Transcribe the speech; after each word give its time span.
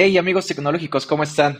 Hey 0.00 0.16
amigos 0.16 0.46
tecnológicos, 0.46 1.06
¿cómo 1.06 1.24
están? 1.24 1.58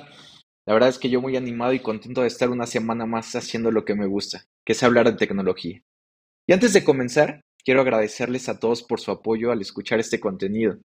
La 0.64 0.73
verdad 0.73 0.91
es 0.91 1.00
que 1.00 1.11
yo 1.11 1.21
muy 1.21 1.36
animado 1.36 1.73
y 1.73 1.80
contento 1.80 2.21
de 2.21 2.29
estar 2.29 2.50
una 2.50 2.68
semana 2.68 3.04
más 3.04 3.34
haciendo 3.34 3.72
lo 3.72 3.84
que 3.84 3.96
me 3.96 4.07
gusta, 4.07 4.45
que 4.64 4.75
es 4.75 4.82
hablar 4.84 5.07
de 5.07 5.16
tecnología. 5.16 5.82
Y 6.46 6.53
antes 6.53 6.72
de 6.72 6.85
comenzar, 6.85 7.40
quiero 7.64 7.80
agradecerles 7.80 8.48
a 8.48 8.61
todos 8.61 8.85
por 8.85 9.00
su 9.00 9.11
apoyo 9.11 9.50
al 9.50 9.61
escuchar 9.61 9.98
este 9.98 10.21
contenido, 10.21 10.79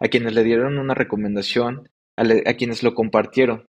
a 0.00 0.08
quienes 0.08 0.34
le 0.34 0.42
dieron 0.42 0.78
una 0.78 0.94
recomendación, 0.94 1.86
a, 2.18 2.22
a 2.22 2.54
quienes 2.54 2.82
lo 2.82 2.92
compartieron, 2.96 3.66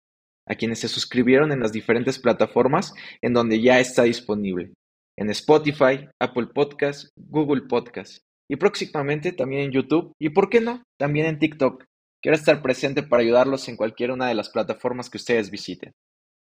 a 0.49 0.55
quienes 0.55 0.79
se 0.79 0.89
suscribieron 0.89 1.53
en 1.53 1.61
las 1.61 1.73
diferentes 1.73 2.19
plataformas 2.19 2.95
en 3.21 3.35
donde 3.35 3.61
ya 3.61 3.81
está 3.81 4.05
disponible, 4.05 4.73
en 5.19 5.29
Spotify, 5.29 6.09
Apple 6.23 6.47
Podcasts, 6.55 7.11
Google 7.19 7.67
Podcasts 7.69 8.23
y 8.51 8.57
próximamente 8.57 9.33
también 9.33 9.65
en 9.65 9.73
YouTube 9.73 10.13
y, 10.19 10.31
¿por 10.31 10.49
qué 10.49 10.63
no?, 10.63 10.83
también 10.99 11.27
en 11.27 11.39
TikTok. 11.39 11.85
Quiero 12.27 12.39
estar 12.39 12.61
presente 12.61 13.05
para 13.05 13.23
ayudarlos 13.23 13.69
en 13.69 13.77
cualquier 13.77 14.11
una 14.11 14.27
de 14.27 14.35
las 14.35 14.49
plataformas 14.49 15.09
que 15.09 15.17
ustedes 15.17 15.49
visiten. 15.49 15.95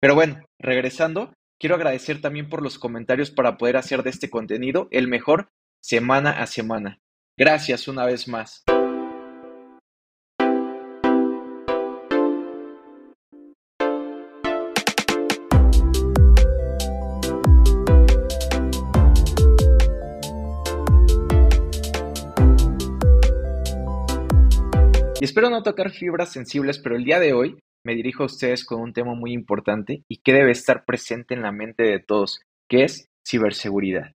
Pero 0.01 0.15
bueno, 0.15 0.43
regresando, 0.57 1.35
quiero 1.59 1.75
agradecer 1.75 2.19
también 2.19 2.49
por 2.49 2.63
los 2.63 2.79
comentarios 2.79 3.29
para 3.29 3.59
poder 3.59 3.77
hacer 3.77 4.01
de 4.01 4.09
este 4.09 4.31
contenido 4.31 4.87
el 4.89 5.07
mejor 5.07 5.49
semana 5.79 6.31
a 6.31 6.47
semana. 6.47 6.99
Gracias 7.37 7.87
una 7.87 8.05
vez 8.05 8.27
más. 8.27 8.63
Espero 25.27 25.49
no 25.49 25.61
tocar 25.61 25.91
fibras 25.91 26.31
sensibles, 26.31 26.79
pero 26.79 26.95
el 26.95 27.03
día 27.03 27.19
de 27.19 27.33
hoy 27.33 27.59
me 27.83 27.95
dirijo 27.95 28.23
a 28.23 28.27
ustedes 28.27 28.63
con 28.63 28.79
un 28.79 28.93
tema 28.93 29.13
muy 29.13 29.33
importante 29.33 30.03
y 30.07 30.21
que 30.21 30.31
debe 30.31 30.51
estar 30.51 30.85
presente 30.85 31.33
en 31.33 31.41
la 31.41 31.51
mente 31.51 31.83
de 31.83 31.99
todos, 31.99 32.39
que 32.69 32.85
es 32.85 33.09
ciberseguridad. 33.27 34.13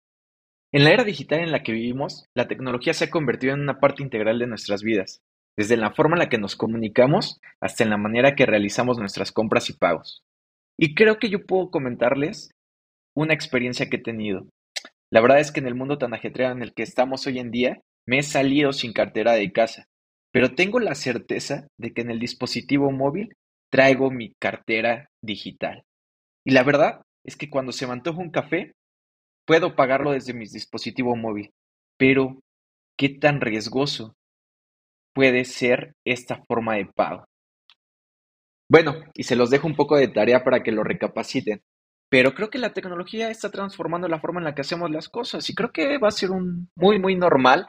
En 0.74 0.84
la 0.84 0.92
era 0.92 1.06
digital 1.06 1.40
en 1.40 1.54
la 1.54 1.64
que 1.64 1.72
vivimos, 1.72 2.26
la 2.36 2.50
tecnología 2.50 2.94
se 2.94 3.06
ha 3.06 3.10
convertido 3.10 3.54
en 3.54 3.62
una 3.62 3.80
parte 3.80 4.04
integral 4.04 4.38
de 4.38 4.48
nuestras 4.48 4.84
vidas, 4.84 5.22
desde 5.56 5.78
la 5.78 5.92
forma 5.92 6.18
en 6.18 6.20
la 6.20 6.30
que 6.30 6.40
nos 6.40 6.58
comunicamos 6.58 7.40
hasta 7.62 7.86
en 7.86 7.90
la 7.90 7.98
manera 7.98 8.36
que 8.36 8.46
realizamos 8.46 9.00
nuestras 9.00 9.32
compras 9.32 9.70
y 9.70 9.78
pagos. 9.78 10.24
Y 10.78 10.94
creo 10.94 11.20
que 11.20 11.30
yo 11.30 11.46
puedo 11.46 11.72
comentarles 11.72 12.52
una 13.16 13.34
experiencia 13.34 13.90
que 13.90 13.96
he 13.96 14.04
tenido. 14.04 14.46
La 15.10 15.22
verdad 15.22 15.40
es 15.40 15.54
que 15.54 15.62
en 15.62 15.68
el 15.68 15.76
mundo 15.76 15.98
tan 15.98 16.14
ajetreado 16.14 16.54
en 16.54 16.64
el 16.64 16.74
que 16.74 16.84
estamos 16.84 17.26
hoy 17.28 17.40
en 17.40 17.50
día, 17.50 17.80
me 18.06 18.20
he 18.20 18.24
salido 18.24 18.74
sin 18.74 18.92
cartera 18.92 19.32
de 19.34 19.54
casa 19.54 19.88
pero 20.38 20.54
tengo 20.54 20.80
la 20.80 20.94
certeza 20.94 21.68
de 21.80 21.94
que 21.96 22.02
en 22.02 22.12
el 22.12 22.20
dispositivo 22.20 22.92
móvil 22.92 23.34
traigo 23.72 24.12
mi 24.12 24.36
cartera 24.40 25.10
digital. 25.20 25.82
Y 26.46 26.52
la 26.52 26.62
verdad 26.62 27.02
es 27.26 27.36
que 27.36 27.50
cuando 27.50 27.72
se 27.72 27.88
me 27.88 27.94
antoja 27.94 28.20
un 28.20 28.30
café, 28.30 28.74
puedo 29.48 29.76
pagarlo 29.76 30.12
desde 30.12 30.36
mi 30.36 30.46
dispositivo 30.46 31.16
móvil. 31.16 31.50
Pero, 31.98 32.40
¿qué 33.00 33.10
tan 33.10 33.42
riesgoso 33.42 34.14
puede 35.16 35.44
ser 35.44 35.96
esta 36.06 36.44
forma 36.48 36.76
de 36.76 36.86
pago? 36.86 37.26
Bueno, 38.70 38.94
y 39.16 39.24
se 39.24 39.36
los 39.36 39.50
dejo 39.50 39.66
un 39.66 39.76
poco 39.76 39.98
de 39.98 40.10
tarea 40.10 40.44
para 40.44 40.62
que 40.62 40.72
lo 40.72 40.84
recapaciten. 40.84 41.64
Pero 42.12 42.36
creo 42.36 42.52
que 42.52 42.60
la 42.60 42.74
tecnología 42.74 43.32
está 43.32 43.50
transformando 43.50 44.08
la 44.08 44.20
forma 44.20 44.40
en 44.40 44.46
la 44.46 44.54
que 44.54 44.62
hacemos 44.62 44.92
las 44.92 45.10
cosas 45.10 45.50
y 45.50 45.56
creo 45.56 45.72
que 45.72 45.98
va 45.98 46.10
a 46.10 46.12
ser 46.12 46.30
un 46.30 46.70
muy, 46.76 47.00
muy 47.00 47.16
normal 47.16 47.68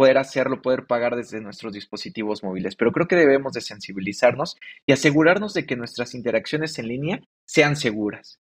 poder 0.00 0.16
hacerlo, 0.16 0.62
poder 0.62 0.86
pagar 0.86 1.14
desde 1.14 1.42
nuestros 1.42 1.74
dispositivos 1.74 2.42
móviles. 2.42 2.74
Pero 2.74 2.90
creo 2.90 3.06
que 3.06 3.16
debemos 3.16 3.52
de 3.52 3.60
sensibilizarnos 3.60 4.56
y 4.86 4.92
asegurarnos 4.92 5.52
de 5.52 5.66
que 5.66 5.76
nuestras 5.76 6.14
interacciones 6.14 6.78
en 6.78 6.88
línea 6.88 7.20
sean 7.46 7.76
seguras. 7.76 8.40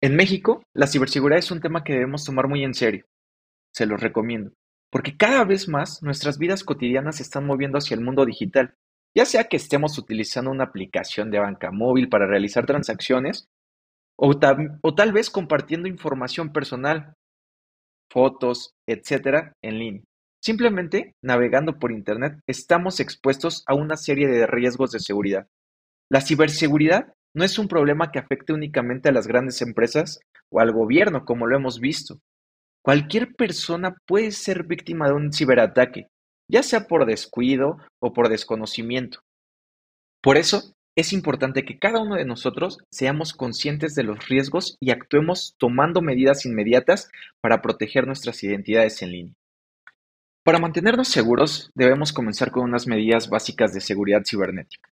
En 0.00 0.16
México, 0.16 0.64
la 0.74 0.88
ciberseguridad 0.88 1.38
es 1.38 1.52
un 1.52 1.60
tema 1.60 1.84
que 1.84 1.92
debemos 1.92 2.24
tomar 2.24 2.48
muy 2.48 2.64
en 2.64 2.74
serio. 2.74 3.06
Se 3.72 3.86
los 3.86 4.00
recomiendo, 4.00 4.50
porque 4.90 5.16
cada 5.16 5.44
vez 5.44 5.68
más 5.68 6.02
nuestras 6.02 6.38
vidas 6.38 6.64
cotidianas 6.64 7.18
se 7.18 7.22
están 7.22 7.46
moviendo 7.46 7.78
hacia 7.78 7.94
el 7.94 8.00
mundo 8.00 8.26
digital, 8.26 8.74
ya 9.14 9.26
sea 9.26 9.44
que 9.44 9.58
estemos 9.58 9.96
utilizando 9.96 10.50
una 10.50 10.64
aplicación 10.64 11.30
de 11.30 11.38
banca 11.38 11.70
móvil 11.70 12.08
para 12.08 12.26
realizar 12.26 12.66
transacciones 12.66 13.46
o, 14.18 14.32
o 14.82 14.94
tal 14.96 15.12
vez 15.12 15.30
compartiendo 15.30 15.86
información 15.86 16.52
personal, 16.52 17.14
fotos, 18.10 18.74
etcétera, 18.88 19.52
en 19.62 19.78
línea. 19.78 20.02
Simplemente, 20.42 21.14
navegando 21.22 21.78
por 21.78 21.92
Internet, 21.92 22.40
estamos 22.48 22.98
expuestos 22.98 23.62
a 23.68 23.74
una 23.74 23.96
serie 23.96 24.26
de 24.26 24.44
riesgos 24.48 24.90
de 24.90 24.98
seguridad. 24.98 25.46
La 26.10 26.20
ciberseguridad 26.20 27.14
no 27.32 27.44
es 27.44 27.60
un 27.60 27.68
problema 27.68 28.10
que 28.10 28.18
afecte 28.18 28.52
únicamente 28.52 29.08
a 29.08 29.12
las 29.12 29.28
grandes 29.28 29.62
empresas 29.62 30.18
o 30.50 30.58
al 30.58 30.72
gobierno, 30.72 31.24
como 31.24 31.46
lo 31.46 31.56
hemos 31.56 31.78
visto. 31.78 32.18
Cualquier 32.84 33.36
persona 33.36 33.94
puede 34.04 34.32
ser 34.32 34.64
víctima 34.64 35.06
de 35.06 35.14
un 35.14 35.32
ciberataque, 35.32 36.08
ya 36.50 36.64
sea 36.64 36.88
por 36.88 37.06
descuido 37.06 37.76
o 38.00 38.12
por 38.12 38.28
desconocimiento. 38.28 39.20
Por 40.20 40.36
eso, 40.36 40.74
es 40.96 41.12
importante 41.12 41.64
que 41.64 41.78
cada 41.78 42.02
uno 42.02 42.16
de 42.16 42.24
nosotros 42.24 42.78
seamos 42.90 43.32
conscientes 43.32 43.94
de 43.94 44.02
los 44.02 44.26
riesgos 44.26 44.76
y 44.80 44.90
actuemos 44.90 45.54
tomando 45.56 46.02
medidas 46.02 46.44
inmediatas 46.46 47.10
para 47.40 47.62
proteger 47.62 48.08
nuestras 48.08 48.42
identidades 48.42 49.00
en 49.02 49.12
línea. 49.12 49.34
Para 50.44 50.58
mantenernos 50.58 51.06
seguros, 51.06 51.70
debemos 51.74 52.12
comenzar 52.12 52.50
con 52.50 52.64
unas 52.64 52.88
medidas 52.88 53.28
básicas 53.28 53.72
de 53.72 53.80
seguridad 53.80 54.22
cibernética. 54.26 54.90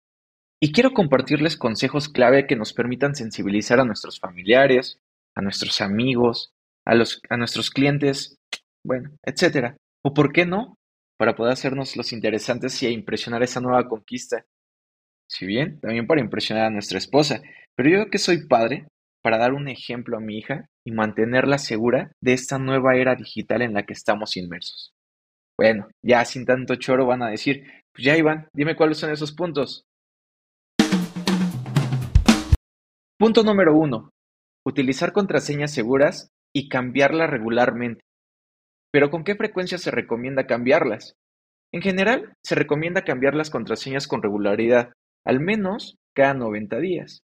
Y 0.60 0.70
quiero 0.70 0.92
compartirles 0.92 1.56
consejos 1.56 2.08
clave 2.08 2.46
que 2.46 2.54
nos 2.54 2.72
permitan 2.72 3.16
sensibilizar 3.16 3.80
a 3.80 3.84
nuestros 3.84 4.20
familiares, 4.20 5.00
a 5.34 5.42
nuestros 5.42 5.80
amigos, 5.80 6.52
a, 6.84 6.94
nuestros 7.36 7.70
clientes, 7.70 8.38
bueno, 8.84 9.10
etcétera. 9.24 9.76
O 10.04 10.14
por 10.14 10.32
qué 10.32 10.46
no, 10.46 10.78
para 11.18 11.34
poder 11.34 11.54
hacernos 11.54 11.96
los 11.96 12.12
interesantes 12.12 12.80
y 12.80 12.86
impresionar 12.86 13.42
esa 13.42 13.60
nueva 13.60 13.88
conquista. 13.88 14.46
Si 15.28 15.44
bien, 15.44 15.80
también 15.80 16.06
para 16.06 16.20
impresionar 16.20 16.66
a 16.66 16.70
nuestra 16.70 16.98
esposa. 16.98 17.42
Pero 17.74 17.90
yo 17.90 18.10
que 18.10 18.18
soy 18.18 18.46
padre, 18.46 18.86
para 19.22 19.38
dar 19.38 19.54
un 19.54 19.66
ejemplo 19.66 20.16
a 20.16 20.20
mi 20.20 20.38
hija 20.38 20.68
y 20.84 20.92
mantenerla 20.92 21.58
segura 21.58 22.12
de 22.20 22.34
esta 22.34 22.60
nueva 22.60 22.94
era 22.94 23.16
digital 23.16 23.62
en 23.62 23.74
la 23.74 23.82
que 23.82 23.94
estamos 23.94 24.36
inmersos. 24.36 24.92
Bueno, 25.58 25.88
ya 26.02 26.24
sin 26.24 26.44
tanto 26.44 26.76
choro 26.76 27.06
van 27.06 27.22
a 27.22 27.30
decir, 27.30 27.64
pues 27.92 28.04
ya 28.04 28.16
Iván, 28.16 28.48
dime 28.52 28.76
cuáles 28.76 28.98
son 28.98 29.10
esos 29.10 29.32
puntos. 29.32 29.84
Punto 33.18 33.44
número 33.44 33.76
uno, 33.76 34.10
utilizar 34.66 35.12
contraseñas 35.12 35.72
seguras 35.72 36.30
y 36.54 36.68
cambiarlas 36.68 37.30
regularmente. 37.30 38.02
Pero 38.92 39.10
¿con 39.10 39.24
qué 39.24 39.36
frecuencia 39.36 39.78
se 39.78 39.90
recomienda 39.90 40.46
cambiarlas? 40.46 41.14
En 41.72 41.80
general, 41.80 42.34
se 42.44 42.54
recomienda 42.54 43.04
cambiar 43.04 43.34
las 43.34 43.48
contraseñas 43.48 44.06
con 44.06 44.22
regularidad, 44.22 44.92
al 45.24 45.40
menos 45.40 45.96
cada 46.14 46.34
90 46.34 46.78
días. 46.78 47.22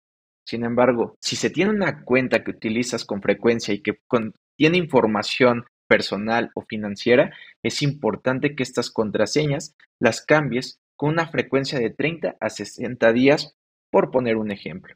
Sin 0.47 0.63
embargo, 0.63 1.15
si 1.21 1.35
se 1.35 1.49
tiene 1.49 1.71
una 1.71 2.05
cuenta 2.05 2.43
que 2.43 2.51
utilizas 2.51 3.03
con 3.03 3.21
frecuencia 3.21 3.73
y 3.73 3.81
que 3.81 3.97
contiene 4.07 4.77
información 4.77 5.65
personal 5.87 6.51
o 6.55 6.61
financiera, 6.61 7.33
es 7.63 7.81
importante 7.81 8.55
que 8.55 8.63
estas 8.63 8.91
contraseñas 8.91 9.75
las 9.99 10.21
cambies 10.21 10.79
con 10.95 11.11
una 11.11 11.27
frecuencia 11.27 11.79
de 11.79 11.89
30 11.91 12.37
a 12.39 12.49
60 12.49 13.13
días, 13.13 13.55
por 13.91 14.11
poner 14.11 14.35
un 14.35 14.51
ejemplo. 14.51 14.95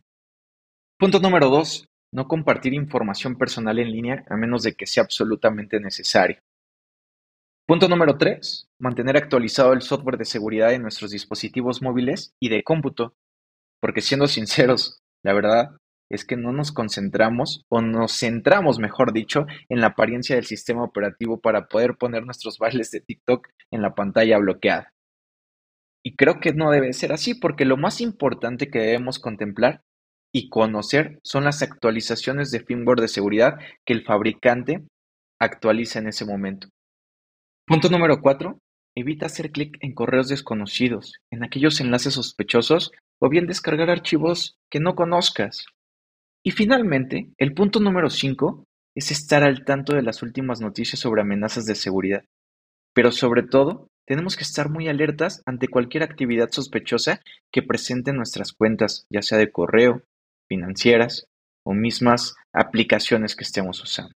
Punto 0.98 1.20
número 1.20 1.50
2. 1.50 1.88
No 2.14 2.28
compartir 2.28 2.74
información 2.74 3.38
personal 3.38 3.80
en 3.80 3.92
línea 3.92 4.26
a 4.30 4.36
menos 4.36 4.64
de 4.64 4.74
que 4.74 4.86
sea 4.86 5.04
absolutamente 5.04 5.80
necesario. 5.80 6.42
Punto 7.66 7.88
número 7.88 8.18
3. 8.18 8.68
Mantener 8.80 9.16
actualizado 9.16 9.72
el 9.74 9.82
software 9.82 10.18
de 10.18 10.26
seguridad 10.26 10.74
en 10.74 10.82
nuestros 10.82 11.12
dispositivos 11.12 11.82
móviles 11.82 12.34
y 12.40 12.50
de 12.50 12.64
cómputo. 12.64 13.16
Porque 13.80 14.02
siendo 14.02 14.28
sinceros, 14.28 15.02
la 15.24 15.34
verdad, 15.34 15.78
es 16.12 16.26
que 16.26 16.36
no 16.36 16.52
nos 16.52 16.72
concentramos 16.72 17.66
o 17.70 17.82
nos 17.82 18.20
centramos, 18.20 18.80
mejor 18.80 19.14
dicho, 19.14 19.46
en 19.70 19.80
la 19.80 19.88
apariencia 19.88 20.36
del 20.36 20.46
sistema 20.46 20.84
operativo 20.84 21.40
para 21.40 21.68
poder 21.68 21.96
poner 21.96 22.26
nuestros 22.26 22.58
bailes 22.60 22.92
de 22.92 23.02
TikTok 23.02 23.48
en 23.72 23.82
la 23.82 23.96
pantalla 23.96 24.38
bloqueada. 24.38 24.94
Y 26.04 26.16
creo 26.16 26.40
que 26.40 26.54
no 26.54 26.72
debe 26.72 26.94
ser 26.94 27.14
así 27.14 27.36
porque 27.36 27.66
lo 27.66 27.78
más 27.78 28.02
importante 28.02 28.70
que 28.70 28.80
debemos 28.80 29.20
contemplar 29.20 29.84
y 30.34 30.50
conocer 30.50 31.20
son 31.24 31.44
las 31.44 31.62
actualizaciones 31.62 32.52
de 32.52 32.62
firmware 32.62 33.02
de 33.02 33.08
seguridad 33.08 33.60
que 33.86 33.94
el 33.94 34.04
fabricante 34.04 34.84
actualiza 35.40 36.00
en 36.00 36.08
ese 36.08 36.26
momento. 36.26 36.68
Punto 37.68 37.90
número 37.90 38.22
4. 38.22 38.60
Evita 38.96 39.28
hacer 39.28 39.52
clic 39.52 39.78
en 39.80 39.94
correos 39.94 40.28
desconocidos, 40.28 41.14
en 41.32 41.44
aquellos 41.44 41.80
enlaces 41.80 42.16
sospechosos 42.16 42.92
o 43.22 43.30
bien 43.30 43.48
descargar 43.48 43.90
archivos 43.90 44.58
que 44.70 44.80
no 44.80 44.96
conozcas. 44.96 45.66
Y 46.44 46.52
finalmente, 46.52 47.30
el 47.38 47.54
punto 47.54 47.80
número 47.80 48.10
5 48.10 48.66
es 48.96 49.12
estar 49.12 49.44
al 49.44 49.64
tanto 49.64 49.96
de 49.96 50.02
las 50.02 50.24
últimas 50.24 50.60
noticias 50.60 51.00
sobre 51.00 51.22
amenazas 51.22 51.66
de 51.66 51.76
seguridad, 51.76 52.24
pero 52.94 53.12
sobre 53.12 53.44
todo 53.44 53.88
tenemos 54.08 54.36
que 54.36 54.44
estar 54.44 54.70
muy 54.70 54.88
alertas 54.88 55.42
ante 55.46 55.68
cualquier 55.68 56.04
actividad 56.04 56.50
sospechosa 56.52 57.22
que 57.52 57.62
presenten 57.62 58.16
nuestras 58.16 58.54
cuentas, 58.54 59.06
ya 59.10 59.22
sea 59.22 59.38
de 59.38 59.52
correo, 59.52 60.04
financieras 60.50 61.28
o 61.66 61.74
mismas 61.74 62.36
aplicaciones 62.54 63.36
que 63.36 63.44
estemos 63.44 63.82
usando. 63.82 64.14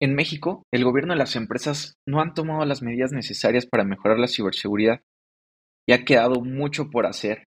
En 0.00 0.14
México, 0.14 0.64
el 0.72 0.84
gobierno 0.84 1.14
y 1.14 1.18
las 1.18 1.36
empresas 1.36 1.94
no 2.06 2.20
han 2.20 2.34
tomado 2.34 2.64
las 2.64 2.82
medidas 2.82 3.12
necesarias 3.12 3.66
para 3.66 3.84
mejorar 3.84 4.18
la 4.18 4.28
ciberseguridad 4.28 5.00
y 5.86 5.92
ha 5.92 6.04
quedado 6.04 6.40
mucho 6.40 6.90
por 6.90 7.06
hacer, 7.06 7.44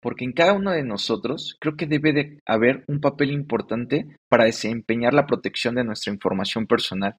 porque 0.00 0.24
en 0.24 0.32
cada 0.32 0.52
uno 0.52 0.70
de 0.70 0.84
nosotros 0.84 1.56
creo 1.60 1.76
que 1.76 1.86
debe 1.86 2.12
de 2.12 2.40
haber 2.46 2.84
un 2.86 3.00
papel 3.00 3.30
importante 3.30 4.16
para 4.28 4.44
desempeñar 4.44 5.14
la 5.14 5.26
protección 5.26 5.74
de 5.74 5.84
nuestra 5.84 6.12
información 6.12 6.66
personal, 6.66 7.16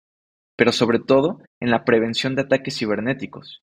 pero 0.56 0.72
sobre 0.72 1.00
todo 1.00 1.42
en 1.60 1.72
la 1.72 1.84
prevención 1.84 2.36
de 2.36 2.44
ataques 2.44 2.78
cibernéticos. 2.78 3.62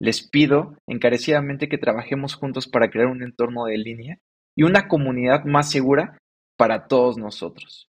Les 0.00 0.28
pido 0.28 0.76
encarecidamente 0.86 1.68
que 1.68 1.78
trabajemos 1.78 2.34
juntos 2.34 2.66
para 2.66 2.90
crear 2.90 3.06
un 3.06 3.22
entorno 3.22 3.66
de 3.66 3.78
línea 3.78 4.18
y 4.56 4.64
una 4.64 4.88
comunidad 4.88 5.44
más 5.44 5.70
segura 5.70 6.18
para 6.56 6.86
todos 6.86 7.18
nosotros. 7.18 7.88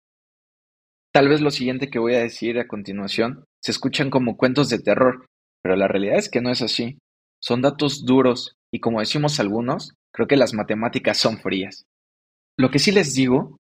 Tal 1.13 1.27
vez 1.27 1.41
lo 1.41 1.51
siguiente 1.51 1.89
que 1.89 1.99
voy 1.99 2.15
a 2.15 2.21
decir 2.21 2.57
a 2.59 2.67
continuación 2.67 3.45
se 3.61 3.71
escuchan 3.71 4.09
como 4.09 4.37
cuentos 4.37 4.69
de 4.69 4.79
terror, 4.79 5.25
pero 5.61 5.75
la 5.75 5.87
realidad 5.87 6.17
es 6.17 6.29
que 6.29 6.41
no 6.41 6.51
es 6.51 6.61
así. 6.61 6.97
Son 7.41 7.61
datos 7.61 8.05
duros 8.05 8.55
y 8.71 8.79
como 8.79 8.99
decimos 8.99 9.39
algunos, 9.39 9.93
creo 10.13 10.27
que 10.27 10.37
las 10.37 10.53
matemáticas 10.53 11.17
son 11.17 11.37
frías. 11.37 11.85
Lo 12.57 12.69
que 12.69 12.79
sí 12.79 12.91
les 12.91 13.13
digo 13.13 13.57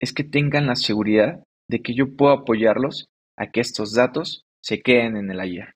es 0.00 0.12
que 0.12 0.24
tengan 0.24 0.66
la 0.66 0.76
seguridad 0.76 1.42
de 1.68 1.82
que 1.82 1.94
yo 1.94 2.16
puedo 2.16 2.32
apoyarlos 2.32 3.06
a 3.36 3.50
que 3.50 3.60
estos 3.60 3.94
datos 3.94 4.44
se 4.62 4.80
queden 4.80 5.16
en 5.16 5.30
el 5.30 5.40
ayer. 5.40 5.74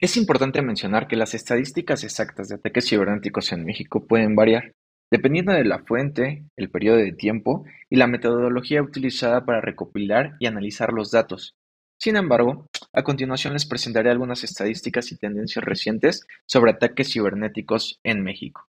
Es 0.00 0.16
importante 0.16 0.62
mencionar 0.62 1.08
que 1.08 1.16
las 1.16 1.34
estadísticas 1.34 2.04
exactas 2.04 2.48
de 2.48 2.54
ataques 2.56 2.88
cibernéticos 2.88 3.52
en 3.52 3.64
México 3.64 4.06
pueden 4.06 4.34
variar, 4.34 4.72
Dependiendo 5.10 5.52
de 5.52 5.64
la 5.64 5.80
fuente, 5.80 6.44
el 6.56 6.70
periodo 6.70 6.98
de 6.98 7.12
tiempo 7.12 7.64
y 7.88 7.96
la 7.96 8.06
metodología 8.06 8.80
utilizada 8.80 9.44
para 9.44 9.60
recopilar 9.60 10.36
y 10.38 10.46
analizar 10.46 10.92
los 10.92 11.10
datos. 11.10 11.56
Sin 11.98 12.16
embargo, 12.16 12.66
a 12.92 13.02
continuación 13.02 13.52
les 13.52 13.66
presentaré 13.66 14.10
algunas 14.10 14.44
estadísticas 14.44 15.10
y 15.10 15.18
tendencias 15.18 15.64
recientes 15.64 16.26
sobre 16.46 16.70
ataques 16.70 17.12
cibernéticos 17.12 17.98
en 18.04 18.22
México. 18.22 18.68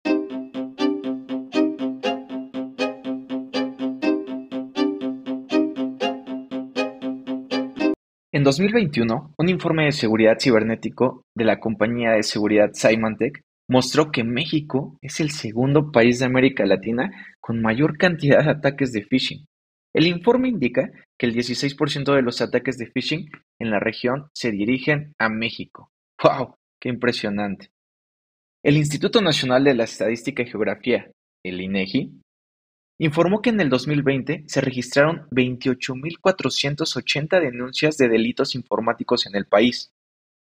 En 8.36 8.44
2021, 8.44 9.32
un 9.38 9.48
informe 9.48 9.86
de 9.86 9.92
seguridad 9.92 10.36
cibernético 10.38 11.22
de 11.34 11.46
la 11.46 11.58
compañía 11.58 12.10
de 12.10 12.22
seguridad 12.22 12.68
Symantec 12.74 13.40
mostró 13.66 14.10
que 14.12 14.24
México 14.24 14.98
es 15.00 15.20
el 15.20 15.30
segundo 15.30 15.90
país 15.90 16.18
de 16.18 16.26
América 16.26 16.66
Latina 16.66 17.10
con 17.40 17.62
mayor 17.62 17.96
cantidad 17.96 18.44
de 18.44 18.50
ataques 18.50 18.92
de 18.92 19.06
phishing. 19.06 19.46
El 19.94 20.06
informe 20.06 20.50
indica 20.50 20.90
que 21.18 21.24
el 21.24 21.34
16% 21.34 22.14
de 22.14 22.20
los 22.20 22.42
ataques 22.42 22.76
de 22.76 22.90
phishing 22.90 23.30
en 23.58 23.70
la 23.70 23.80
región 23.80 24.28
se 24.34 24.50
dirigen 24.50 25.14
a 25.18 25.30
México. 25.30 25.88
¡Wow! 26.22 26.56
¡Qué 26.78 26.90
impresionante! 26.90 27.70
El 28.62 28.76
Instituto 28.76 29.22
Nacional 29.22 29.64
de 29.64 29.72
la 29.72 29.84
Estadística 29.84 30.42
y 30.42 30.50
Geografía, 30.50 31.10
el 31.42 31.62
INEGI, 31.62 32.20
informó 32.98 33.42
que 33.42 33.50
en 33.50 33.60
el 33.60 33.68
2020 33.68 34.44
se 34.46 34.60
registraron 34.60 35.28
28.480 35.30 37.40
denuncias 37.40 37.96
de 37.96 38.08
delitos 38.08 38.54
informáticos 38.54 39.26
en 39.26 39.36
el 39.36 39.46
país. 39.46 39.92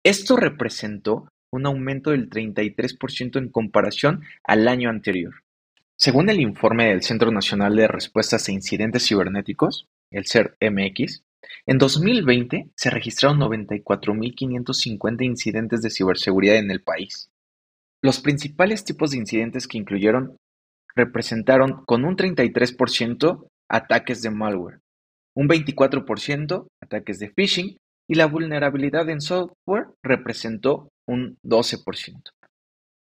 Esto 0.05 0.37
representó 0.37 1.29
un 1.53 1.67
aumento 1.67 2.11
del 2.11 2.31
33% 2.31 3.39
en 3.39 3.49
comparación 3.49 4.23
al 4.45 4.69
año 4.69 4.91
anterior. 4.91 5.35
Según 5.97 6.31
el 6.31 6.41
informe 6.41 6.89
del 6.89 7.03
Centro 7.03 7.33
Nacional 7.33 7.75
de 7.75 7.89
Respuestas 7.89 8.49
a 8.49 8.53
Incidentes 8.53 9.07
Cibernéticos, 9.07 9.89
el 10.13 10.25
CERT-MX, 10.25 11.25
en 11.67 11.79
2020 11.79 12.71
se 12.75 12.91
registraron 12.91 13.41
94.550 13.41 15.25
incidentes 15.25 15.83
de 15.83 15.91
ciberseguridad 15.91 16.57
en 16.57 16.71
el 16.71 16.83
país. 16.83 17.31
Los 18.03 18.21
principales 18.21 18.85
tipos 18.85 19.11
de 19.11 19.19
incidentes 19.19 19.67
que 19.67 19.79
incluyeron 19.79 20.37
representaron 20.95 21.85
con 21.87 22.05
un 22.05 22.17
33% 22.17 23.47
ataques 23.69 24.23
de 24.23 24.31
malware, 24.31 24.81
un 25.37 25.49
24% 25.49 26.67
ataques 26.83 27.19
de 27.19 27.31
phishing 27.31 27.77
y 28.09 28.15
la 28.15 28.27
vulnerabilidad 28.27 29.09
en 29.11 29.21
software 29.21 29.89
representó 30.03 30.89
un 31.07 31.39
12%. 31.45 32.31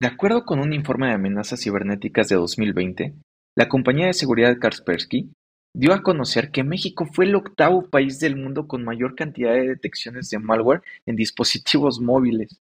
De 0.02 0.08
acuerdo 0.08 0.46
con 0.46 0.60
un 0.60 0.74
informe 0.74 1.08
de 1.08 1.14
amenazas 1.14 1.62
cibernéticas 1.62 2.28
de 2.28 2.36
2020, 2.36 3.14
la 3.56 3.70
compañía 3.70 4.08
de 4.08 4.14
seguridad 4.14 4.58
Kaspersky 4.60 5.32
dio 5.74 5.94
a 5.94 6.02
conocer 6.02 6.52
que 6.52 6.64
México 6.64 7.06
fue 7.06 7.26
el 7.26 7.36
octavo 7.36 7.90
país 7.90 8.20
del 8.20 8.36
mundo 8.36 8.68
con 8.68 8.84
mayor 8.84 9.16
cantidad 9.16 9.54
de 9.54 9.68
detecciones 9.68 10.30
de 10.30 10.40
malware 10.40 10.82
en 11.06 11.16
dispositivos 11.16 12.02
móviles. 12.02 12.60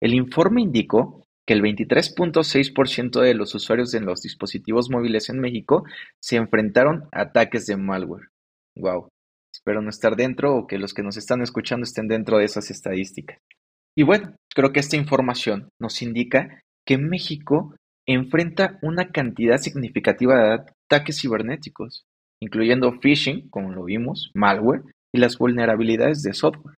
El 0.00 0.14
informe 0.14 0.62
indicó 0.62 1.24
que 1.48 1.54
el 1.54 1.62
23.6% 1.62 3.22
de 3.22 3.32
los 3.32 3.54
usuarios 3.54 3.94
en 3.94 4.04
los 4.04 4.20
dispositivos 4.20 4.90
móviles 4.90 5.30
en 5.30 5.40
México 5.40 5.82
se 6.22 6.36
enfrentaron 6.36 7.08
a 7.10 7.22
ataques 7.22 7.64
de 7.64 7.78
malware. 7.78 8.28
Wow. 8.76 9.08
Espero 9.50 9.80
no 9.80 9.88
estar 9.88 10.14
dentro 10.14 10.54
o 10.54 10.66
que 10.66 10.76
los 10.76 10.92
que 10.92 11.02
nos 11.02 11.16
están 11.16 11.40
escuchando 11.40 11.84
estén 11.84 12.06
dentro 12.06 12.36
de 12.36 12.44
esas 12.44 12.70
estadísticas. 12.70 13.38
Y 13.96 14.02
bueno, 14.02 14.36
creo 14.54 14.74
que 14.74 14.80
esta 14.80 14.96
información 14.96 15.70
nos 15.80 16.02
indica 16.02 16.60
que 16.86 16.98
México 16.98 17.74
enfrenta 18.06 18.78
una 18.82 19.10
cantidad 19.10 19.56
significativa 19.56 20.36
de 20.36 20.64
ataques 20.84 21.18
cibernéticos, 21.18 22.04
incluyendo 22.42 22.92
phishing, 23.00 23.48
como 23.48 23.72
lo 23.72 23.84
vimos, 23.84 24.30
malware 24.34 24.82
y 25.14 25.18
las 25.18 25.38
vulnerabilidades 25.38 26.22
de 26.22 26.34
software. 26.34 26.76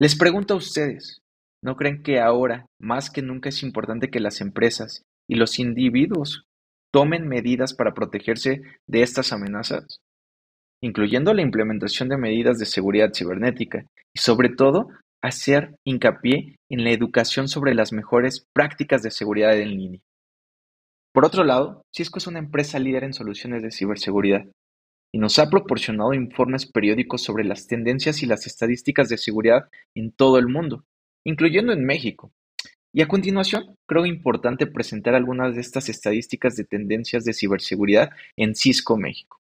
Les 0.00 0.16
pregunto 0.16 0.54
a 0.54 0.56
ustedes, 0.56 1.18
¿no 1.62 1.76
creen 1.76 2.02
que 2.02 2.20
ahora 2.20 2.66
más 2.80 3.10
que 3.10 3.22
nunca 3.22 3.48
es 3.48 3.62
importante 3.62 4.10
que 4.10 4.20
las 4.20 4.40
empresas 4.40 5.02
y 5.28 5.36
los 5.36 5.58
individuos 5.58 6.44
tomen 6.92 7.28
medidas 7.28 7.74
para 7.74 7.94
protegerse 7.94 8.62
de 8.86 9.02
estas 9.02 9.32
amenazas? 9.32 10.00
incluyendo 10.82 11.32
la 11.32 11.42
implementación 11.42 12.08
de 12.08 12.18
medidas 12.18 12.58
de 12.58 12.66
seguridad 12.66 13.12
cibernética 13.14 13.86
y 14.14 14.20
sobre 14.20 14.48
todo 14.48 14.88
hacer 15.22 15.76
hincapié 15.86 16.56
en 16.68 16.84
la 16.84 16.90
educación 16.90 17.48
sobre 17.48 17.74
las 17.74 17.92
mejores 17.92 18.46
prácticas 18.52 19.02
de 19.02 19.12
seguridad 19.12 19.56
en 19.56 19.70
línea. 19.70 20.00
Por 21.14 21.24
otro 21.24 21.44
lado, 21.44 21.82
Cisco 21.94 22.18
es 22.18 22.26
una 22.26 22.40
empresa 22.40 22.78
líder 22.80 23.04
en 23.04 23.12
soluciones 23.12 23.62
de 23.62 23.70
ciberseguridad 23.70 24.44
y 25.14 25.18
nos 25.18 25.38
ha 25.38 25.50
proporcionado 25.50 26.14
informes 26.14 26.66
periódicos 26.66 27.22
sobre 27.22 27.44
las 27.44 27.66
tendencias 27.66 28.22
y 28.22 28.26
las 28.26 28.46
estadísticas 28.46 29.08
de 29.08 29.18
seguridad 29.18 29.68
en 29.94 30.10
todo 30.10 30.38
el 30.38 30.48
mundo, 30.48 30.84
incluyendo 31.24 31.72
en 31.72 31.84
México. 31.84 32.32
Y 32.92 33.00
a 33.00 33.08
continuación, 33.08 33.76
creo 33.86 34.04
importante 34.04 34.66
presentar 34.66 35.14
algunas 35.14 35.54
de 35.54 35.62
estas 35.62 35.88
estadísticas 35.88 36.56
de 36.56 36.64
tendencias 36.64 37.24
de 37.24 37.32
ciberseguridad 37.32 38.10
en 38.36 38.54
Cisco 38.54 38.96
México. 38.98 39.40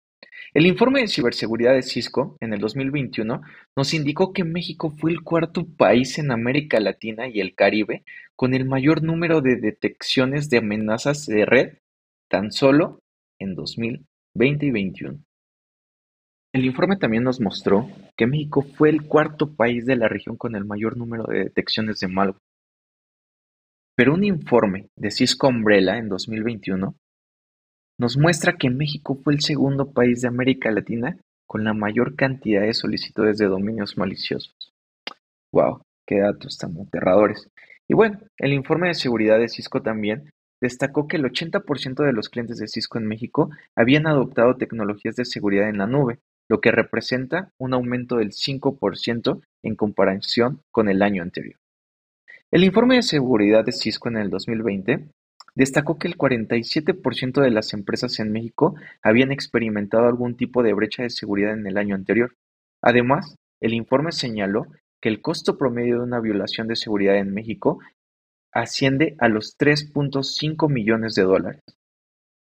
El 0.54 0.66
informe 0.66 1.02
de 1.02 1.08
ciberseguridad 1.08 1.74
de 1.74 1.84
Cisco 1.84 2.38
en 2.40 2.54
el 2.54 2.60
2021 2.60 3.42
nos 3.76 3.94
indicó 3.94 4.34
que 4.34 4.44
México 4.44 4.92
fue 4.98 5.12
el 5.12 5.22
cuarto 5.22 5.66
país 5.66 6.18
en 6.18 6.32
América 6.32 6.80
Latina 6.80 7.28
y 7.28 7.40
el 7.40 7.56
Caribe 7.56 8.04
con 8.36 8.54
el 8.54 8.66
mayor 8.66 9.04
número 9.04 9.42
de 9.42 9.58
detecciones 9.58 10.50
de 10.50 10.58
amenazas 10.58 11.26
de 11.26 11.46
red 11.46 11.78
tan 12.30 12.52
solo 12.52 13.02
en 13.38 13.56
2020 13.56 14.66
y 14.66 14.70
2021. 14.70 15.29
El 16.52 16.66
informe 16.66 16.98
también 16.98 17.24
nos 17.24 17.40
mostró 17.40 17.88
que 18.18 18.26
México 18.26 18.64
fue 18.64 18.90
el 18.90 19.06
cuarto 19.06 19.54
país 19.54 19.86
de 19.86 19.96
la 19.96 20.08
región 20.08 20.36
con 20.36 20.56
el 20.56 20.66
mayor 20.66 20.98
número 20.98 21.26
de 21.26 21.44
detecciones 21.44 22.00
de 22.00 22.08
malware. 22.08 22.42
Pero 23.96 24.14
un 24.14 24.24
informe 24.24 24.90
de 24.96 25.12
Cisco 25.12 25.48
Umbrella 25.48 25.98
en 25.98 26.10
2021 26.10 26.96
nos 28.00 28.18
muestra 28.18 28.58
que 28.58 28.70
México 28.70 29.20
fue 29.24 29.34
el 29.34 29.42
segundo 29.42 29.92
país 29.92 30.22
de 30.22 30.30
América 30.30 30.72
Latina 30.72 31.18
con 31.46 31.64
la 31.64 31.74
mayor 31.74 32.16
cantidad 32.16 32.62
de 32.62 32.74
solicitudes 32.74 33.38
de 33.38 33.46
dominios 33.46 33.98
maliciosos. 33.98 34.74
¡Wow! 35.52 35.84
¡Qué 36.08 36.22
datos 36.22 36.58
tan 36.58 36.80
aterradores! 36.80 37.52
Y 37.88 37.94
bueno, 37.94 38.20
el 38.38 38.54
informe 38.54 38.88
de 38.88 38.94
seguridad 38.96 39.38
de 39.38 39.50
Cisco 39.50 39.82
también 39.82 40.32
destacó 40.62 41.08
que 41.08 41.18
el 41.18 41.26
80% 41.26 42.06
de 42.06 42.14
los 42.14 42.30
clientes 42.30 42.58
de 42.58 42.68
Cisco 42.68 42.98
en 42.98 43.08
México 43.08 43.50
habían 43.76 44.08
adoptado 44.08 44.56
tecnologías 44.56 45.16
de 45.16 45.26
seguridad 45.26 45.70
en 45.70 45.78
la 45.78 45.88
nube, 45.88 46.20
lo 46.50 46.60
que 46.60 46.72
representa 46.72 47.54
un 47.58 47.74
aumento 47.74 48.18
del 48.18 48.32
5% 48.32 49.42
en 49.64 49.76
comparación 49.76 50.62
con 50.72 50.90
el 50.90 51.02
año 51.02 51.24
anterior. 51.24 51.60
El 52.52 52.64
informe 52.64 52.96
de 52.96 53.04
seguridad 53.04 53.64
de 53.64 53.72
Cisco 53.72 54.10
en 54.10 54.18
el 54.18 54.30
2020 54.30 55.10
Destacó 55.60 55.98
que 55.98 56.08
el 56.08 56.18
47% 56.18 57.42
de 57.42 57.52
las 57.52 57.74
empresas 57.74 58.20
en 58.20 58.32
México 58.32 58.76
habían 59.02 59.34
experimentado 59.34 60.08
algún 60.08 60.38
tipo 60.38 60.64
de 60.64 60.74
brecha 60.74 61.04
de 61.04 61.10
seguridad 61.10 61.52
en 61.54 61.68
el 61.68 61.78
año 61.78 61.96
anterior. 61.96 62.36
Además, 62.82 63.36
el 63.60 63.74
informe 63.74 64.14
señaló 64.14 64.68
que 65.02 65.10
el 65.10 65.22
costo 65.22 65.58
promedio 65.58 65.98
de 65.98 66.04
una 66.04 66.22
violación 66.22 66.68
de 66.68 66.78
seguridad 66.78 67.18
en 67.18 67.34
México 67.34 67.80
asciende 68.54 69.16
a 69.20 69.28
los 69.28 69.58
3.5 69.58 70.72
millones 70.72 71.16
de 71.16 71.24
dólares. 71.24 71.62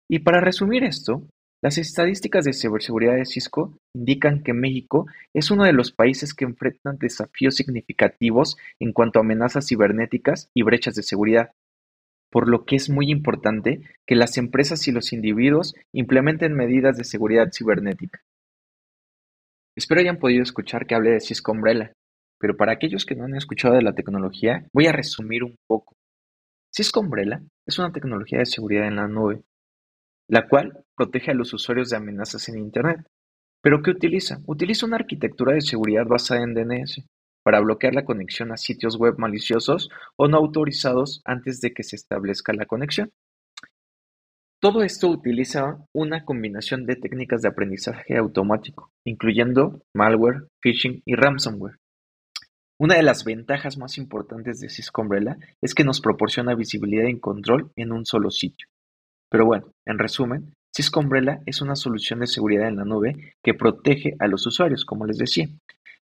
Y 0.09 0.19
para 0.19 0.41
resumir 0.41 0.83
esto, 0.83 1.27
las 1.61 1.79
estadísticas 1.79 2.45
de 2.45 2.53
ciberseguridad 2.53 3.15
de 3.15 3.25
Cisco 3.25 3.79
indican 3.95 4.43
que 4.43 4.53
México 4.53 5.07
es 5.33 5.49
uno 5.49 5.63
de 5.63 5.73
los 5.73 5.91
países 5.91 6.35
que 6.35 6.45
enfrentan 6.45 6.99
desafíos 6.99 7.55
significativos 7.55 8.57
en 8.79 8.93
cuanto 8.93 9.17
a 9.17 9.23
amenazas 9.23 9.67
cibernéticas 9.67 10.51
y 10.53 10.61
brechas 10.61 10.93
de 10.93 11.01
seguridad, 11.01 11.51
por 12.31 12.47
lo 12.47 12.65
que 12.65 12.75
es 12.75 12.91
muy 12.91 13.09
importante 13.09 13.81
que 14.05 14.15
las 14.15 14.37
empresas 14.37 14.87
y 14.87 14.91
los 14.91 15.13
individuos 15.13 15.73
implementen 15.93 16.53
medidas 16.53 16.95
de 16.95 17.05
seguridad 17.05 17.49
cibernética. 17.51 18.21
Espero 19.75 20.01
hayan 20.01 20.19
podido 20.19 20.43
escuchar 20.43 20.85
que 20.85 20.93
hable 20.93 21.11
de 21.11 21.21
Cisco 21.21 21.51
Umbrella, 21.51 21.93
pero 22.39 22.55
para 22.55 22.73
aquellos 22.73 23.05
que 23.05 23.15
no 23.15 23.25
han 23.25 23.35
escuchado 23.35 23.73
de 23.73 23.81
la 23.81 23.93
tecnología, 23.93 24.67
voy 24.73 24.85
a 24.85 24.91
resumir 24.91 25.43
un 25.43 25.55
poco. 25.67 25.95
Cisco 26.71 26.99
Umbrella 26.99 27.41
es 27.65 27.79
una 27.79 27.91
tecnología 27.91 28.39
de 28.39 28.45
seguridad 28.45 28.87
en 28.87 28.97
la 28.97 29.07
nube 29.07 29.41
la 30.27 30.47
cual 30.47 30.83
protege 30.95 31.31
a 31.31 31.33
los 31.33 31.53
usuarios 31.53 31.89
de 31.89 31.97
amenazas 31.97 32.49
en 32.49 32.57
Internet. 32.57 33.05
¿Pero 33.61 33.81
qué 33.81 33.91
utiliza? 33.91 34.39
Utiliza 34.45 34.85
una 34.85 34.97
arquitectura 34.97 35.53
de 35.53 35.61
seguridad 35.61 36.05
basada 36.05 36.43
en 36.43 36.53
DNS 36.53 37.05
para 37.43 37.61
bloquear 37.61 37.93
la 37.95 38.05
conexión 38.05 38.51
a 38.51 38.57
sitios 38.57 38.97
web 38.97 39.15
maliciosos 39.17 39.89
o 40.17 40.27
no 40.27 40.37
autorizados 40.37 41.21
antes 41.25 41.61
de 41.61 41.73
que 41.73 41.83
se 41.83 41.95
establezca 41.95 42.53
la 42.53 42.65
conexión. 42.65 43.11
Todo 44.59 44.81
esto 44.81 45.07
utiliza 45.09 45.77
una 45.93 46.25
combinación 46.25 46.85
de 46.85 46.95
técnicas 46.95 47.41
de 47.41 47.49
aprendizaje 47.49 48.17
automático, 48.17 48.91
incluyendo 49.05 49.83
malware, 49.93 50.47
phishing 50.61 51.03
y 51.05 51.15
ransomware. 51.15 51.77
Una 52.79 52.95
de 52.95 53.03
las 53.03 53.23
ventajas 53.23 53.77
más 53.77 53.97
importantes 53.97 54.59
de 54.59 54.69
Cisco 54.69 55.03
Umbrella 55.03 55.37
es 55.61 55.73
que 55.73 55.83
nos 55.83 56.01
proporciona 56.01 56.55
visibilidad 56.55 57.07
y 57.07 57.19
control 57.19 57.71
en 57.75 57.91
un 57.91 58.05
solo 58.05 58.29
sitio. 58.29 58.67
Pero 59.29 59.45
bueno, 59.45 59.71
en 59.85 59.99
resumen, 59.99 60.53
Cisco 60.75 60.99
Umbrella 60.99 61.41
es 61.45 61.61
una 61.61 61.75
solución 61.75 62.19
de 62.19 62.27
seguridad 62.27 62.67
en 62.67 62.77
la 62.77 62.85
nube 62.85 63.35
que 63.43 63.53
protege 63.53 64.15
a 64.19 64.27
los 64.27 64.45
usuarios, 64.45 64.85
como 64.85 65.05
les 65.05 65.17
decía, 65.17 65.47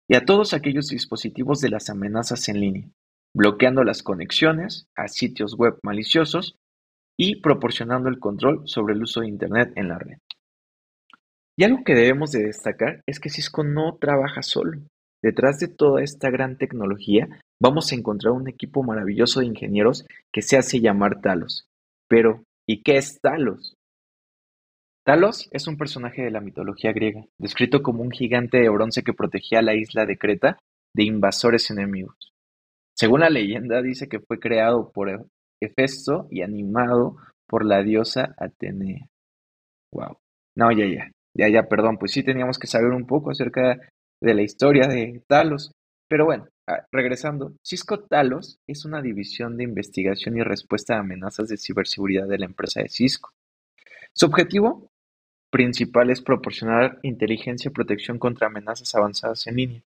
y 0.09 0.17
a 0.17 0.25
todos 0.25 0.55
aquellos 0.55 0.89
dispositivos 0.89 1.61
de 1.61 1.71
las 1.71 1.91
amenazas 1.91 2.49
en 2.49 2.61
línea, 2.61 2.89
bloqueando 3.35 3.85
las 3.85 4.03
conexiones 4.03 4.87
a 4.97 5.09
sitios 5.09 5.57
web 5.57 5.79
maliciosos 5.83 6.57
y 7.19 7.41
proporcionando 7.41 8.09
el 8.09 8.19
control 8.19 8.63
sobre 8.67 8.95
el 8.95 9.03
uso 9.03 9.21
de 9.21 9.29
Internet 9.29 9.73
en 9.77 9.89
la 9.89 9.99
red. 9.99 10.19
Y 11.59 11.65
algo 11.65 11.85
que 11.85 11.95
debemos 11.95 12.33
de 12.33 12.43
destacar 12.45 13.03
es 13.07 13.19
que 13.19 13.31
Cisco 13.31 13.65
no 13.65 13.97
trabaja 13.99 14.43
solo. 14.43 14.79
Detrás 15.23 15.59
de 15.59 15.69
toda 15.69 16.03
esta 16.03 16.29
gran 16.29 16.59
tecnología 16.59 17.29
vamos 17.61 17.91
a 17.91 17.95
encontrar 17.95 18.33
un 18.33 18.49
equipo 18.49 18.83
maravilloso 18.83 19.41
de 19.41 19.47
ingenieros 19.47 20.07
que 20.33 20.43
se 20.43 20.59
hace 20.59 20.81
llamar 20.81 21.23
Talos. 21.23 21.67
Pero, 22.09 22.45
¿Y 22.69 22.83
qué 22.83 22.97
es 22.97 23.21
Talos? 23.21 23.77
Talos 25.05 25.49
es 25.53 25.69
un 25.69 25.77
personaje 25.77 26.23
de 26.23 26.33
la 26.33 26.41
mitología 26.41 26.93
griega, 26.93 27.25
descrito 27.39 27.81
como 27.81 28.03
un 28.03 28.11
gigante 28.11 28.59
de 28.59 28.69
bronce 28.69 29.05
que 29.05 29.13
protegía 29.13 29.63
la 29.63 29.75
isla 29.75 30.05
de 30.05 30.19
Creta 30.19 30.59
de 30.93 31.05
invasores 31.05 31.71
enemigos. 31.71 32.33
Según 32.97 33.21
la 33.21 33.31
leyenda, 33.31 33.83
dice 33.83 34.09
que 34.09 34.19
fue 34.19 34.41
creado 34.41 34.91
por 34.91 35.29
Hefesto 35.61 36.27
y 36.31 36.43
animado 36.43 37.17
por 37.47 37.65
la 37.65 37.85
diosa 37.85 38.35
Atenea. 38.37 39.07
Wow. 39.93 40.19
No, 40.57 40.73
ya, 40.73 40.87
ya, 40.87 41.13
ya, 41.35 41.49
ya, 41.49 41.69
perdón, 41.69 41.99
pues 41.99 42.11
sí 42.11 42.25
teníamos 42.25 42.59
que 42.59 42.67
saber 42.67 42.91
un 42.91 43.07
poco 43.07 43.31
acerca 43.31 43.79
de 44.21 44.35
la 44.35 44.43
historia 44.43 44.89
de 44.89 45.23
Talos. 45.29 45.71
Pero 46.09 46.25
bueno, 46.25 46.49
regresando, 46.91 47.55
Cisco 47.63 48.01
Talos 48.01 48.59
es 48.67 48.85
una 48.85 49.03
división 49.03 49.57
de 49.57 49.65
investigación 49.65 50.37
y 50.37 50.43
respuesta 50.43 50.97
a 50.97 51.01
amenazas 51.01 51.49
de 51.49 51.57
ciberseguridad 51.57 52.27
de 52.27 52.39
la 52.39 52.47
empresa 52.47 52.81
de 52.81 52.89
Cisco. 52.89 53.31
Su 54.13 54.27
objetivo 54.27 54.91
principal 55.51 56.11
es 56.11 56.23
proporcionar 56.23 56.99
inteligencia 57.03 57.69
y 57.69 57.73
protección 57.73 58.19
contra 58.19 58.49
amenazas 58.49 58.95
avanzadas 58.95 59.47
en 59.47 59.57
línea, 59.57 59.83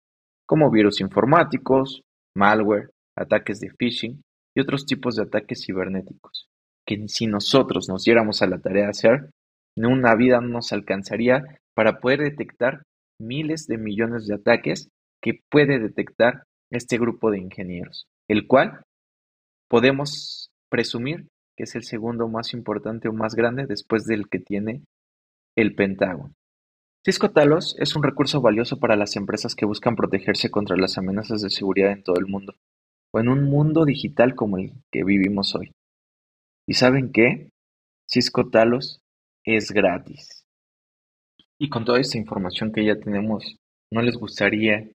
como 0.45 0.71
virus 0.71 1.01
informáticos, 1.01 2.03
malware, 2.35 2.91
ataques 3.15 3.59
de 3.59 3.71
phishing 3.71 4.21
y 4.55 4.61
otros 4.61 4.85
tipos 4.85 5.15
de 5.15 5.23
ataques 5.23 5.65
cibernéticos, 5.65 6.47
que 6.85 7.07
si 7.07 7.27
nosotros 7.27 7.89
nos 7.89 8.03
diéramos 8.03 8.41
a 8.41 8.47
la 8.47 8.59
tarea 8.59 8.83
de 8.83 8.89
hacer, 8.89 9.29
una 9.75 10.15
vida 10.15 10.41
no 10.41 10.47
nos 10.47 10.73
alcanzaría 10.73 11.59
para 11.75 11.99
poder 11.99 12.21
detectar 12.21 12.83
miles 13.19 13.67
de 13.67 13.77
millones 13.77 14.25
de 14.25 14.35
ataques 14.35 14.89
que 15.21 15.41
puede 15.49 15.79
detectar 15.79 16.43
este 16.69 16.97
grupo 16.97 17.31
de 17.31 17.39
ingenieros, 17.39 18.07
el 18.27 18.47
cual 18.47 18.83
podemos 19.69 20.49
presumir 20.69 21.27
que 21.57 21.63
es 21.63 21.75
el 21.75 21.83
segundo 21.83 22.27
más 22.27 22.53
importante 22.53 23.09
o 23.09 23.13
más 23.13 23.33
grande 23.33 23.65
después 23.65 24.05
del 24.05 24.29
que 24.29 24.39
tiene 24.39 24.83
el 25.55 25.73
Pentágono. 25.73 26.33
Cisco 27.03 27.31
Talos 27.31 27.75
es 27.79 27.95
un 27.95 28.03
recurso 28.03 28.41
valioso 28.41 28.79
para 28.79 28.95
las 28.95 29.15
empresas 29.15 29.55
que 29.55 29.65
buscan 29.65 29.95
protegerse 29.95 30.51
contra 30.51 30.77
las 30.77 30.97
amenazas 30.97 31.41
de 31.41 31.49
seguridad 31.49 31.91
en 31.91 32.03
todo 32.03 32.17
el 32.19 32.27
mundo, 32.27 32.53
o 33.11 33.19
en 33.19 33.29
un 33.29 33.43
mundo 33.45 33.85
digital 33.85 34.35
como 34.35 34.57
el 34.57 34.73
que 34.91 35.03
vivimos 35.03 35.55
hoy. 35.55 35.71
¿Y 36.67 36.73
saben 36.73 37.11
qué? 37.11 37.49
Cisco 38.07 38.49
Talos 38.49 38.99
es 39.43 39.71
gratis. 39.71 40.45
Y 41.57 41.69
con 41.69 41.85
toda 41.85 41.99
esta 41.99 42.17
información 42.17 42.71
que 42.71 42.85
ya 42.85 42.99
tenemos, 42.99 43.57
¿no 43.91 44.01
les 44.01 44.15
gustaría 44.15 44.87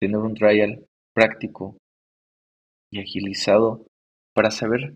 tener 0.00 0.18
un 0.18 0.34
trial 0.34 0.86
práctico 1.14 1.76
y 2.92 3.00
agilizado 3.00 3.86
para 4.34 4.50
saber 4.50 4.94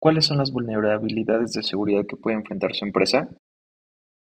cuáles 0.00 0.26
son 0.26 0.38
las 0.38 0.52
vulnerabilidades 0.52 1.52
de 1.52 1.62
seguridad 1.62 2.04
que 2.06 2.16
puede 2.16 2.36
enfrentar 2.36 2.74
su 2.74 2.84
empresa. 2.84 3.28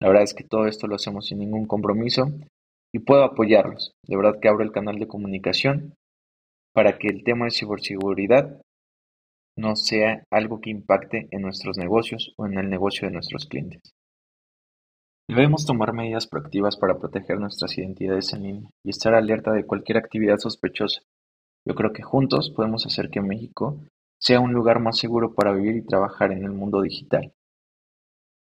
La 0.00 0.08
verdad 0.08 0.24
es 0.24 0.34
que 0.34 0.44
todo 0.44 0.66
esto 0.66 0.86
lo 0.86 0.96
hacemos 0.96 1.26
sin 1.26 1.38
ningún 1.38 1.66
compromiso 1.66 2.30
y 2.92 3.00
puedo 3.00 3.24
apoyarlos. 3.24 3.92
De 4.06 4.16
verdad 4.16 4.40
que 4.40 4.48
abro 4.48 4.64
el 4.64 4.72
canal 4.72 4.98
de 4.98 5.08
comunicación 5.08 5.94
para 6.74 6.98
que 6.98 7.08
el 7.08 7.24
tema 7.24 7.44
de 7.44 7.50
ciberseguridad 7.50 8.60
no 9.56 9.74
sea 9.76 10.22
algo 10.30 10.60
que 10.60 10.70
impacte 10.70 11.28
en 11.30 11.42
nuestros 11.42 11.76
negocios 11.76 12.32
o 12.36 12.46
en 12.46 12.58
el 12.58 12.70
negocio 12.70 13.08
de 13.08 13.14
nuestros 13.14 13.46
clientes. 13.46 13.92
Debemos 15.28 15.66
tomar 15.66 15.92
medidas 15.92 16.26
proactivas 16.26 16.76
para 16.76 16.98
proteger 16.98 17.38
nuestras 17.38 17.76
identidades 17.76 18.32
en 18.32 18.42
línea 18.44 18.70
y 18.84 18.90
estar 18.90 19.14
alerta 19.14 19.52
de 19.52 19.66
cualquier 19.66 19.98
actividad 19.98 20.38
sospechosa 20.38 21.02
yo 21.68 21.74
creo 21.74 21.92
que 21.92 22.02
juntos 22.02 22.50
podemos 22.50 22.86
hacer 22.86 23.10
que 23.10 23.20
México 23.20 23.78
sea 24.18 24.40
un 24.40 24.54
lugar 24.54 24.80
más 24.80 24.96
seguro 24.96 25.34
para 25.34 25.52
vivir 25.52 25.76
y 25.76 25.86
trabajar 25.86 26.32
en 26.32 26.42
el 26.42 26.52
mundo 26.52 26.80
digital. 26.80 27.32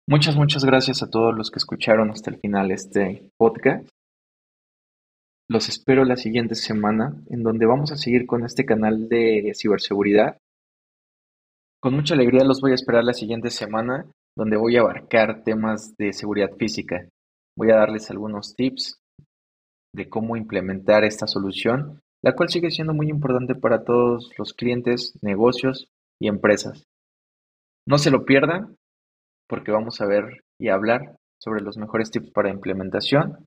Muchas, 0.08 0.36
muchas 0.36 0.66
gracias 0.66 1.02
a 1.02 1.10
todos 1.10 1.34
los 1.34 1.50
que 1.50 1.60
escucharon 1.60 2.12
hasta 2.12 2.30
el 2.30 2.40
final 2.40 2.72
este 2.72 3.32
podcast. 3.38 3.88
Los 5.50 5.70
espero 5.70 6.04
la 6.04 6.18
siguiente 6.18 6.56
semana 6.56 7.16
en 7.30 7.42
donde 7.42 7.66
vamos 7.66 7.92
a 7.94 7.96
seguir 7.96 8.28
con 8.28 8.44
este 8.44 8.66
canal 8.66 9.08
de 9.08 9.54
ciberseguridad. 9.56 10.38
Con 11.82 11.94
mucha 11.94 12.16
alegría 12.16 12.44
los 12.44 12.60
voy 12.60 12.72
a 12.72 12.76
esperar 12.76 13.06
la 13.06 13.14
siguiente 13.14 13.50
semana 13.50 14.06
donde 14.38 14.58
voy 14.58 14.76
a 14.76 14.82
abarcar 14.82 15.44
temas 15.44 15.96
de 15.98 16.12
seguridad 16.12 16.52
física. 16.58 17.08
Voy 17.58 17.72
a 17.72 17.78
darles 17.78 18.12
algunos 18.12 18.56
tips 18.56 18.98
de 19.96 20.10
cómo 20.10 20.36
implementar 20.36 21.06
esta 21.06 21.28
solución 21.28 22.02
la 22.26 22.34
cual 22.34 22.50
sigue 22.50 22.72
siendo 22.72 22.96
muy 22.96 23.08
importante 23.08 23.54
para 23.54 23.84
todos 23.84 24.32
los 24.40 24.54
clientes, 24.54 25.14
negocios 25.22 25.88
y 26.20 26.28
empresas. 26.28 26.88
No 27.88 28.00
se 28.00 28.10
lo 28.10 28.26
pierdan 28.26 28.78
porque 29.48 29.72
vamos 29.72 30.02
a 30.02 30.08
ver 30.08 30.44
y 30.60 30.70
hablar 30.70 31.18
sobre 31.40 31.62
los 31.62 31.78
mejores 31.78 32.10
tips 32.10 32.32
para 32.32 32.50
implementación, 32.50 33.46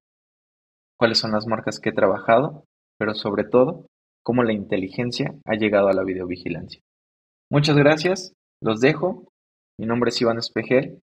cuáles 0.96 1.18
son 1.18 1.32
las 1.32 1.48
marcas 1.48 1.80
que 1.80 1.88
he 1.88 1.92
trabajado, 1.92 2.66
pero 3.00 3.14
sobre 3.14 3.42
todo 3.42 3.86
cómo 4.22 4.44
la 4.44 4.52
inteligencia 4.52 5.34
ha 5.44 5.56
llegado 5.56 5.88
a 5.88 5.92
la 5.92 6.04
videovigilancia. 6.04 6.80
Muchas 7.50 7.76
gracias, 7.76 8.32
los 8.62 8.78
dejo. 8.78 9.26
Mi 9.76 9.86
nombre 9.86 10.10
es 10.10 10.20
Iván 10.20 10.38
Espejel 10.38 11.00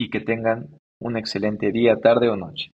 y 0.00 0.10
que 0.10 0.18
tengan 0.18 0.80
un 1.00 1.16
excelente 1.16 1.70
día, 1.70 2.00
tarde 2.00 2.28
o 2.28 2.36
noche. 2.36 2.72